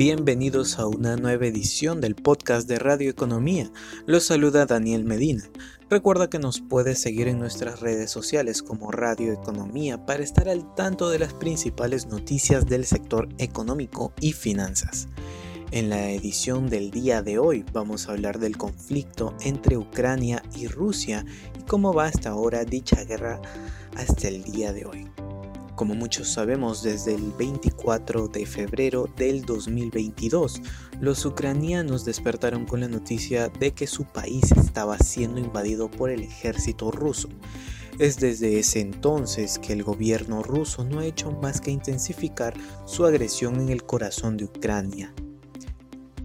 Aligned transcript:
Bienvenidos 0.00 0.78
a 0.78 0.86
una 0.86 1.16
nueva 1.16 1.44
edición 1.44 2.00
del 2.00 2.14
podcast 2.14 2.66
de 2.66 2.78
Radio 2.78 3.10
Economía. 3.10 3.70
Los 4.06 4.24
saluda 4.24 4.64
Daniel 4.64 5.04
Medina. 5.04 5.44
Recuerda 5.90 6.30
que 6.30 6.38
nos 6.38 6.62
puedes 6.62 6.98
seguir 6.98 7.28
en 7.28 7.38
nuestras 7.38 7.80
redes 7.80 8.10
sociales 8.10 8.62
como 8.62 8.92
Radio 8.92 9.30
Economía 9.30 10.06
para 10.06 10.22
estar 10.22 10.48
al 10.48 10.74
tanto 10.74 11.10
de 11.10 11.18
las 11.18 11.34
principales 11.34 12.06
noticias 12.06 12.64
del 12.64 12.86
sector 12.86 13.28
económico 13.36 14.14
y 14.22 14.32
finanzas. 14.32 15.06
En 15.70 15.90
la 15.90 16.10
edición 16.10 16.70
del 16.70 16.90
día 16.90 17.20
de 17.20 17.38
hoy 17.38 17.66
vamos 17.74 18.08
a 18.08 18.12
hablar 18.12 18.38
del 18.38 18.56
conflicto 18.56 19.34
entre 19.42 19.76
Ucrania 19.76 20.42
y 20.56 20.66
Rusia 20.66 21.26
y 21.58 21.62
cómo 21.64 21.92
va 21.92 22.06
hasta 22.06 22.30
ahora 22.30 22.64
dicha 22.64 23.04
guerra 23.04 23.38
hasta 23.96 24.28
el 24.28 24.44
día 24.44 24.72
de 24.72 24.86
hoy. 24.86 25.10
Como 25.80 25.94
muchos 25.94 26.28
sabemos, 26.28 26.82
desde 26.82 27.14
el 27.14 27.32
24 27.38 28.28
de 28.28 28.44
febrero 28.44 29.08
del 29.16 29.46
2022, 29.46 30.60
los 31.00 31.24
ucranianos 31.24 32.04
despertaron 32.04 32.66
con 32.66 32.80
la 32.80 32.88
noticia 32.88 33.48
de 33.48 33.72
que 33.72 33.86
su 33.86 34.04
país 34.04 34.52
estaba 34.52 34.98
siendo 34.98 35.40
invadido 35.40 35.90
por 35.90 36.10
el 36.10 36.20
ejército 36.20 36.90
ruso. 36.90 37.30
Es 37.98 38.18
desde 38.18 38.58
ese 38.58 38.80
entonces 38.80 39.58
que 39.58 39.72
el 39.72 39.82
gobierno 39.82 40.42
ruso 40.42 40.84
no 40.84 40.98
ha 40.98 41.06
hecho 41.06 41.32
más 41.32 41.62
que 41.62 41.70
intensificar 41.70 42.52
su 42.84 43.06
agresión 43.06 43.58
en 43.58 43.70
el 43.70 43.82
corazón 43.82 44.36
de 44.36 44.44
Ucrania. 44.44 45.14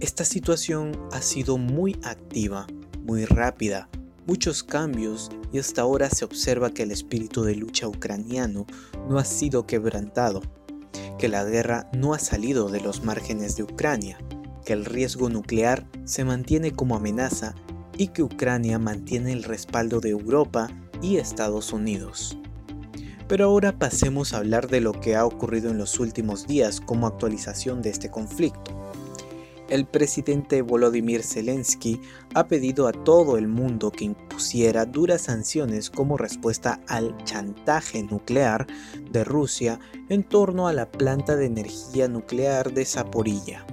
Esta 0.00 0.26
situación 0.26 0.92
ha 1.12 1.22
sido 1.22 1.56
muy 1.56 1.96
activa, 2.02 2.66
muy 3.06 3.24
rápida, 3.24 3.88
muchos 4.26 4.62
cambios 4.62 5.30
y 5.52 5.58
hasta 5.58 5.82
ahora 5.82 6.10
se 6.10 6.24
observa 6.24 6.70
que 6.70 6.82
el 6.82 6.90
espíritu 6.90 7.44
de 7.44 7.54
lucha 7.54 7.88
ucraniano 7.88 8.66
no 9.08 9.18
ha 9.18 9.24
sido 9.24 9.66
quebrantado, 9.66 10.42
que 11.18 11.28
la 11.28 11.44
guerra 11.44 11.88
no 11.96 12.12
ha 12.12 12.18
salido 12.18 12.68
de 12.68 12.80
los 12.80 13.04
márgenes 13.04 13.56
de 13.56 13.62
Ucrania, 13.62 14.18
que 14.64 14.72
el 14.72 14.84
riesgo 14.84 15.28
nuclear 15.28 15.86
se 16.04 16.24
mantiene 16.24 16.72
como 16.72 16.96
amenaza 16.96 17.54
y 17.96 18.08
que 18.08 18.22
Ucrania 18.22 18.78
mantiene 18.78 19.32
el 19.32 19.44
respaldo 19.44 20.00
de 20.00 20.10
Europa 20.10 20.68
y 21.00 21.16
Estados 21.16 21.72
Unidos. 21.72 22.36
Pero 23.28 23.46
ahora 23.46 23.78
pasemos 23.78 24.32
a 24.32 24.38
hablar 24.38 24.68
de 24.68 24.80
lo 24.80 24.92
que 24.92 25.16
ha 25.16 25.24
ocurrido 25.24 25.70
en 25.70 25.78
los 25.78 25.98
últimos 25.98 26.46
días 26.46 26.80
como 26.80 27.06
actualización 27.06 27.82
de 27.82 27.90
este 27.90 28.10
conflicto 28.10 28.85
el 29.68 29.86
presidente 29.86 30.62
Volodymyr 30.62 31.22
Zelensky 31.22 32.00
ha 32.34 32.46
pedido 32.46 32.86
a 32.86 32.92
todo 32.92 33.36
el 33.36 33.48
mundo 33.48 33.90
que 33.90 34.04
impusiera 34.04 34.84
duras 34.84 35.22
sanciones 35.22 35.90
como 35.90 36.16
respuesta 36.16 36.80
al 36.86 37.16
chantaje 37.24 38.02
nuclear 38.02 38.66
de 39.10 39.24
Rusia 39.24 39.80
en 40.08 40.22
torno 40.22 40.68
a 40.68 40.72
la 40.72 40.90
planta 40.90 41.36
de 41.36 41.46
energía 41.46 42.08
nuclear 42.08 42.72
de 42.72 42.84
Zaporilla. 42.84 43.66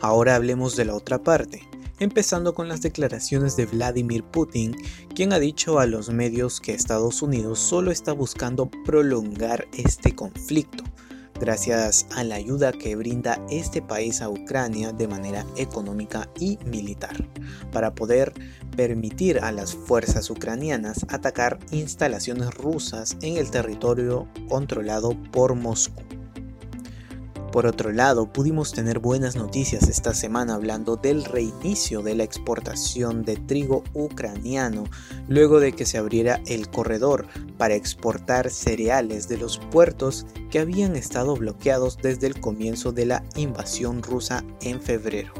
Ahora 0.00 0.36
hablemos 0.36 0.76
de 0.76 0.84
la 0.84 0.94
otra 0.94 1.18
parte, 1.18 1.68
empezando 1.98 2.54
con 2.54 2.68
las 2.68 2.80
declaraciones 2.80 3.56
de 3.56 3.66
Vladimir 3.66 4.22
Putin, 4.22 4.76
quien 5.14 5.32
ha 5.32 5.40
dicho 5.40 5.80
a 5.80 5.86
los 5.86 6.10
medios 6.10 6.60
que 6.60 6.72
Estados 6.72 7.20
Unidos 7.20 7.58
solo 7.58 7.90
está 7.90 8.12
buscando 8.12 8.70
prolongar 8.84 9.66
este 9.72 10.14
conflicto 10.14 10.84
gracias 11.40 12.06
a 12.14 12.24
la 12.24 12.36
ayuda 12.36 12.72
que 12.72 12.96
brinda 12.96 13.40
este 13.50 13.82
país 13.82 14.20
a 14.22 14.28
Ucrania 14.28 14.92
de 14.92 15.08
manera 15.08 15.46
económica 15.56 16.28
y 16.38 16.58
militar, 16.64 17.28
para 17.72 17.94
poder 17.94 18.32
permitir 18.76 19.40
a 19.40 19.52
las 19.52 19.74
fuerzas 19.74 20.30
ucranianas 20.30 21.06
atacar 21.08 21.58
instalaciones 21.70 22.54
rusas 22.54 23.16
en 23.22 23.36
el 23.36 23.50
territorio 23.50 24.28
controlado 24.48 25.16
por 25.32 25.54
Moscú. 25.54 26.02
Por 27.52 27.66
otro 27.66 27.92
lado, 27.92 28.30
pudimos 28.30 28.72
tener 28.72 28.98
buenas 28.98 29.34
noticias 29.34 29.88
esta 29.88 30.12
semana 30.12 30.54
hablando 30.54 30.96
del 30.96 31.24
reinicio 31.24 32.02
de 32.02 32.14
la 32.14 32.24
exportación 32.24 33.24
de 33.24 33.36
trigo 33.36 33.84
ucraniano 33.94 34.84
luego 35.28 35.58
de 35.58 35.72
que 35.72 35.86
se 35.86 35.96
abriera 35.96 36.42
el 36.46 36.68
corredor 36.68 37.26
para 37.58 37.74
exportar 37.74 38.50
cereales 38.50 39.28
de 39.28 39.36
los 39.36 39.58
puertos 39.58 40.26
que 40.50 40.60
habían 40.60 40.96
estado 40.96 41.36
bloqueados 41.36 41.98
desde 41.98 42.28
el 42.28 42.40
comienzo 42.40 42.92
de 42.92 43.06
la 43.06 43.24
invasión 43.36 44.02
rusa 44.02 44.44
en 44.62 44.80
febrero. 44.80 45.32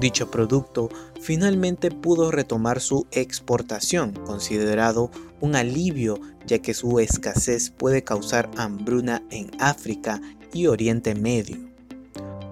Dicho 0.00 0.30
producto 0.30 0.88
finalmente 1.20 1.90
pudo 1.90 2.30
retomar 2.30 2.80
su 2.80 3.06
exportación, 3.10 4.12
considerado 4.12 5.10
un 5.40 5.56
alivio 5.56 6.20
ya 6.46 6.60
que 6.60 6.72
su 6.72 7.00
escasez 7.00 7.70
puede 7.70 8.02
causar 8.02 8.48
hambruna 8.56 9.22
en 9.30 9.50
África 9.58 10.20
y 10.52 10.66
Oriente 10.66 11.14
Medio. 11.14 11.68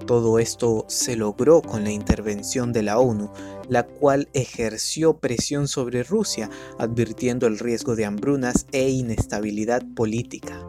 Todo 0.06 0.38
esto 0.38 0.84
se 0.88 1.16
logró 1.16 1.62
con 1.62 1.82
la 1.82 1.90
intervención 1.90 2.72
de 2.72 2.82
la 2.82 2.98
ONU, 2.98 3.30
la 3.68 3.84
cual 3.84 4.28
ejerció 4.34 5.18
presión 5.18 5.66
sobre 5.66 6.04
Rusia, 6.04 6.48
advirtiendo 6.78 7.48
el 7.48 7.58
riesgo 7.58 7.96
de 7.96 8.04
hambrunas 8.04 8.66
e 8.70 8.88
inestabilidad 8.88 9.82
política. 9.96 10.64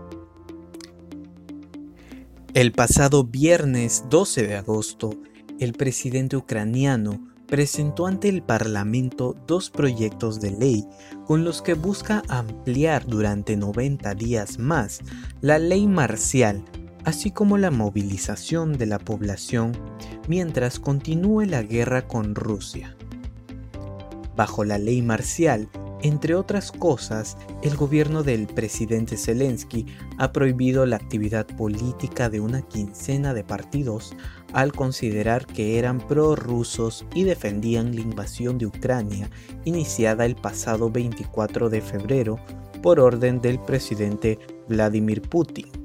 El 2.55 2.71
pasado 2.71 3.23
viernes 3.23 4.05
12 4.09 4.47
de 4.47 4.55
agosto, 4.55 5.11
el 5.59 5.73
presidente 5.73 6.35
ucraniano 6.35 7.27
presentó 7.45 8.07
ante 8.07 8.29
el 8.29 8.41
Parlamento 8.41 9.35
dos 9.45 9.69
proyectos 9.69 10.39
de 10.39 10.51
ley 10.51 10.85
con 11.25 11.43
los 11.43 11.61
que 11.61 11.75
busca 11.75 12.23
ampliar 12.27 13.05
durante 13.05 13.55
90 13.55 14.13
días 14.15 14.57
más 14.59 15.01
la 15.41 15.59
ley 15.59 15.87
marcial, 15.87 16.63
así 17.07 17.31
como 17.31 17.57
la 17.57 17.71
movilización 17.71 18.73
de 18.73 18.85
la 18.85 18.99
población 18.99 19.71
mientras 20.27 20.77
continúe 20.77 21.45
la 21.45 21.63
guerra 21.63 22.05
con 22.05 22.35
Rusia. 22.35 22.97
Bajo 24.35 24.65
la 24.65 24.77
ley 24.77 25.01
marcial, 25.01 25.69
entre 26.01 26.35
otras 26.35 26.73
cosas, 26.73 27.37
el 27.63 27.77
gobierno 27.77 28.23
del 28.23 28.45
presidente 28.45 29.15
Zelensky 29.15 29.85
ha 30.17 30.33
prohibido 30.33 30.85
la 30.85 30.97
actividad 30.97 31.47
política 31.47 32.29
de 32.29 32.41
una 32.41 32.61
quincena 32.61 33.33
de 33.33 33.45
partidos 33.45 34.13
al 34.51 34.73
considerar 34.73 35.45
que 35.45 35.79
eran 35.79 36.05
prorrusos 36.05 37.05
y 37.15 37.23
defendían 37.23 37.95
la 37.95 38.01
invasión 38.01 38.57
de 38.57 38.65
Ucrania 38.65 39.29
iniciada 39.63 40.25
el 40.25 40.35
pasado 40.35 40.91
24 40.91 41.69
de 41.69 41.79
febrero 41.79 42.37
por 42.83 42.99
orden 42.99 43.39
del 43.39 43.61
presidente 43.61 44.39
Vladimir 44.67 45.21
Putin. 45.21 45.76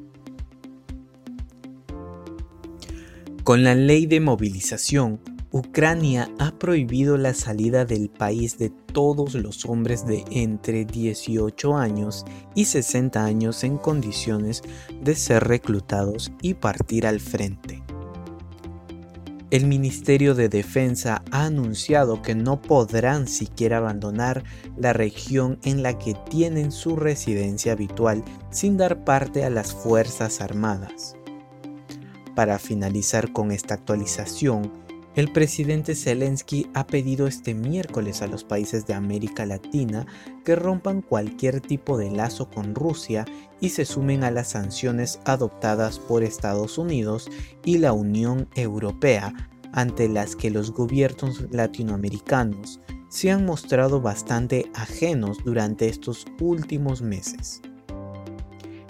Con 3.45 3.65
la 3.65 3.75
ley 3.75 4.07
de 4.07 4.21
movilización, 4.21 5.19
Ucrania 5.51 6.31
ha 6.39 6.53
prohibido 6.61 7.19
la 7.19 7.35
salida 7.35 7.85
del 7.85 8.09
país 8.09 8.57
de 8.57 8.71
todos 8.71 9.35
los 9.35 9.67
hombres 9.67 10.07
de 10.07 10.25
entre 10.31 10.85
18 10.85 11.77
años 11.77 12.25
y 12.55 12.67
60 12.67 13.25
años 13.25 13.65
en 13.65 13.79
condiciones 13.79 14.63
de 15.03 15.17
ser 15.17 15.43
reclutados 15.43 16.31
y 16.41 16.55
partir 16.55 17.05
al 17.05 17.19
frente. 17.19 17.83
El 19.51 19.67
Ministerio 19.67 20.37
de 20.37 20.49
Defensa 20.49 21.25
ha 21.33 21.47
anunciado 21.47 22.23
que 22.23 22.37
no 22.37 22.63
podrán 22.63 23.27
siquiera 23.27 23.79
abandonar 23.79 24.45
la 24.77 24.93
región 24.93 25.59
en 25.65 25.83
la 25.83 25.99
que 25.99 26.15
tienen 26.31 26.71
su 26.71 26.95
residencia 26.95 27.73
habitual 27.73 28.25
sin 28.51 28.77
dar 28.77 29.03
parte 29.03 29.45
a 29.45 29.51
las 29.51 29.75
Fuerzas 29.75 30.41
Armadas. 30.41 31.17
Para 32.35 32.59
finalizar 32.59 33.33
con 33.33 33.53
esta 33.53 33.75
actualización, 33.75 34.73
el 35.15 35.31
presidente 35.31 35.95
Zelensky 35.95 36.71
ha 36.73 36.87
pedido 36.87 37.27
este 37.27 37.53
miércoles 37.53 38.23
a 38.23 38.27
los 38.27 38.45
países 38.45 38.87
de 38.87 38.95
América 38.95 39.45
Latina 39.45 40.07
que 40.43 40.57
rompan 40.57 41.03
cualquier 41.03 41.61
tipo 41.61 41.99
de 41.99 42.11
lazo 42.11 42.49
con 42.49 42.75
Rusia 42.75 43.27
y 43.61 43.69
se 43.69 43.85
sumen 43.85 44.25
a 44.25 44.31
las 44.31 44.49
sanciones 44.49 45.21
adoptadas 45.27 45.99
por 45.99 46.23
Estados 46.23 46.79
Unidos 46.79 47.29
y 47.63 47.77
la 47.77 47.93
Unión 47.93 48.49
Europea, 48.55 49.35
ante 49.75 50.09
las 50.09 50.35
que 50.35 50.51
los 50.51 50.73
gobiernos 50.73 51.45
latinoamericanos 51.51 52.81
se 53.11 53.31
han 53.31 53.45
mostrado 53.45 54.01
bastante 54.01 54.71
ajenos 54.75 55.45
durante 55.45 55.89
estos 55.89 56.25
últimos 56.41 57.03
meses. 57.03 57.61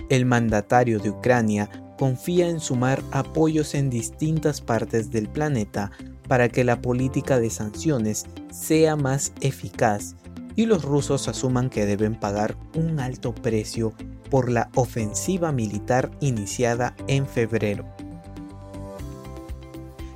El 0.09 0.27
mandatario 0.27 1.01
de 1.01 1.11
Ucrania 1.11 1.69
confía 2.03 2.49
en 2.49 2.59
sumar 2.59 3.01
apoyos 3.13 3.77
en 3.77 3.89
distintas 3.89 4.61
partes 4.61 5.13
del 5.13 5.29
planeta 5.29 5.93
para 6.27 6.49
que 6.49 6.65
la 6.65 6.83
política 6.83 7.39
de 7.39 7.49
sanciones 7.49 8.27
sea 8.51 8.97
más 8.97 9.33
eficaz 9.41 10.17
y 10.57 10.67
los 10.67 10.83
rusos 10.83 11.29
asuman 11.29 11.71
que 11.71 11.87
deben 11.87 12.19
pagar 12.19 12.57
un 12.75 12.99
alto 12.99 13.33
precio 13.33 13.93
por 14.31 14.51
la 14.51 14.69
ofensiva 14.75 15.53
militar 15.53 16.11
iniciada 16.19 16.97
en 17.07 17.25
febrero. 17.25 17.85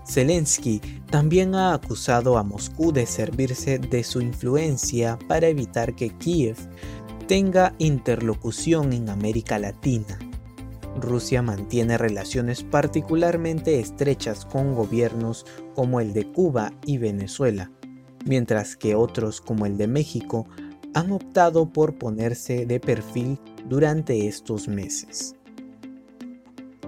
Zelensky 0.08 0.80
también 1.08 1.54
ha 1.54 1.72
acusado 1.72 2.36
a 2.36 2.42
Moscú 2.42 2.92
de 2.92 3.06
servirse 3.06 3.78
de 3.78 4.02
su 4.02 4.20
influencia 4.20 5.20
para 5.28 5.46
evitar 5.46 5.94
que 5.94 6.10
Kiev 6.10 6.56
tenga 7.28 7.76
interlocución 7.78 8.92
en 8.92 9.08
América 9.08 9.60
Latina 9.60 10.18
Rusia 11.00 11.42
mantiene 11.42 11.98
relaciones 11.98 12.62
particularmente 12.62 13.80
estrechas 13.80 14.44
con 14.44 14.74
gobiernos 14.74 15.44
como 15.74 16.00
el 16.00 16.12
de 16.12 16.30
Cuba 16.32 16.72
y 16.84 16.98
Venezuela, 16.98 17.70
mientras 18.24 18.76
que 18.76 18.94
otros 18.94 19.40
como 19.40 19.66
el 19.66 19.76
de 19.76 19.86
México 19.86 20.46
han 20.94 21.12
optado 21.12 21.72
por 21.72 21.98
ponerse 21.98 22.64
de 22.66 22.80
perfil 22.80 23.38
durante 23.68 24.26
estos 24.26 24.68
meses. 24.68 25.34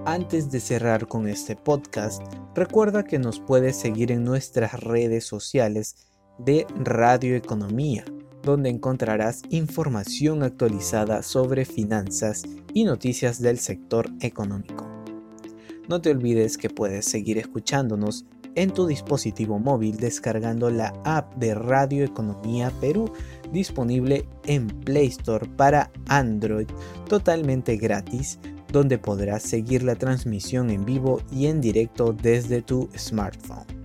Antes 0.06 0.50
de 0.50 0.60
cerrar 0.60 1.06
con 1.06 1.28
este 1.28 1.54
podcast, 1.54 2.22
recuerda 2.54 3.04
que 3.04 3.18
nos 3.18 3.40
puedes 3.40 3.76
seguir 3.76 4.10
en 4.10 4.24
nuestras 4.24 4.80
redes 4.80 5.26
sociales 5.26 5.96
de 6.38 6.66
Radio 6.76 7.36
Economía, 7.36 8.04
donde 8.48 8.70
encontrarás 8.70 9.42
información 9.50 10.42
actualizada 10.42 11.22
sobre 11.22 11.66
finanzas 11.66 12.44
y 12.72 12.84
noticias 12.84 13.42
del 13.42 13.58
sector 13.58 14.10
económico. 14.22 14.86
No 15.86 16.00
te 16.00 16.10
olvides 16.10 16.56
que 16.56 16.70
puedes 16.70 17.04
seguir 17.04 17.36
escuchándonos 17.36 18.24
en 18.54 18.70
tu 18.70 18.86
dispositivo 18.86 19.58
móvil 19.58 19.98
descargando 19.98 20.70
la 20.70 20.94
app 21.04 21.34
de 21.36 21.54
Radio 21.54 22.04
Economía 22.04 22.72
Perú 22.80 23.12
disponible 23.52 24.26
en 24.46 24.66
Play 24.66 25.08
Store 25.08 25.46
para 25.46 25.90
Android 26.06 26.68
totalmente 27.06 27.76
gratis 27.76 28.38
donde 28.72 28.96
podrás 28.96 29.42
seguir 29.42 29.82
la 29.82 29.94
transmisión 29.94 30.70
en 30.70 30.86
vivo 30.86 31.20
y 31.30 31.46
en 31.46 31.60
directo 31.60 32.14
desde 32.14 32.62
tu 32.62 32.88
smartphone. 32.96 33.77